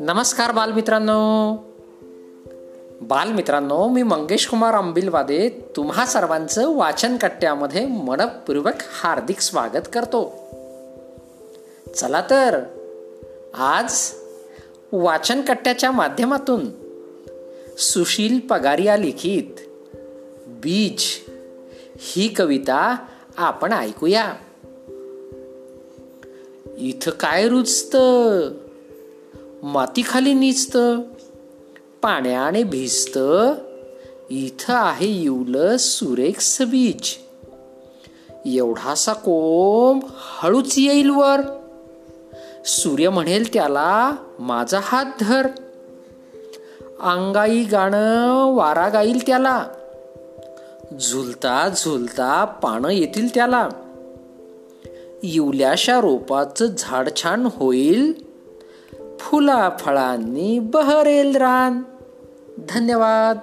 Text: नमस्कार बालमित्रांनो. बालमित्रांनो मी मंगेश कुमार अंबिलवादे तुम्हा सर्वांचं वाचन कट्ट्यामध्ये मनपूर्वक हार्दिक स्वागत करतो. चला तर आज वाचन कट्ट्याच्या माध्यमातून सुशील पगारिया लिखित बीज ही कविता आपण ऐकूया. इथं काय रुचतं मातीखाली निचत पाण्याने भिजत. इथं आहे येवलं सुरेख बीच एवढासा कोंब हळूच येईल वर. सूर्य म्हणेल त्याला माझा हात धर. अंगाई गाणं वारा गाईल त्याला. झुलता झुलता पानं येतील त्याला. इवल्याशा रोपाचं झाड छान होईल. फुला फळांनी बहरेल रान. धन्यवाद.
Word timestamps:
नमस्कार 0.00 0.52
बालमित्रांनो. 0.52 1.56
बालमित्रांनो 3.00 3.88
मी 3.88 4.02
मंगेश 4.02 4.46
कुमार 4.46 4.74
अंबिलवादे 4.74 5.48
तुम्हा 5.76 6.06
सर्वांचं 6.06 6.76
वाचन 6.76 7.16
कट्ट्यामध्ये 7.16 7.86
मनपूर्वक 7.86 8.74
हार्दिक 8.92 9.40
स्वागत 9.40 9.88
करतो. 9.92 10.34
चला 11.96 12.22
तर 12.30 12.60
आज 13.54 14.10
वाचन 14.92 15.40
कट्ट्याच्या 15.40 15.90
माध्यमातून 15.90 16.64
सुशील 17.78 18.38
पगारिया 18.38 18.96
लिखित 18.96 19.60
बीज 20.46 21.00
ही 21.98 22.28
कविता 22.28 22.96
आपण 23.36 23.72
ऐकूया. 23.72 24.32
इथं 26.82 27.10
काय 27.10 27.48
रुचतं 27.48 28.50
मातीखाली 29.62 30.34
निचत 30.34 30.76
पाण्याने 32.02 32.62
भिजत. 32.62 33.18
इथं 34.30 34.74
आहे 34.74 35.22
येवलं 35.22 35.76
सुरेख 35.76 36.62
बीच 36.62 37.16
एवढासा 38.46 39.12
कोंब 39.12 40.02
हळूच 40.40 40.74
येईल 40.78 41.10
वर. 41.10 41.40
सूर्य 42.66 43.08
म्हणेल 43.08 43.52
त्याला 43.52 44.12
माझा 44.38 44.80
हात 44.82 45.06
धर. 45.20 45.46
अंगाई 47.00 47.64
गाणं 47.64 48.54
वारा 48.54 48.88
गाईल 48.88 49.26
त्याला. 49.26 49.66
झुलता 51.00 51.68
झुलता 51.76 52.44
पानं 52.44 52.88
येतील 52.88 53.28
त्याला. 53.34 53.68
इवल्याशा 55.22 56.00
रोपाचं 56.00 56.66
झाड 56.78 57.08
छान 57.16 57.48
होईल. 57.56 58.12
फुला 59.18 59.70
फळांनी 59.78 60.58
बहरेल 60.58 61.36
रान. 61.36 61.82
धन्यवाद. 62.68 63.38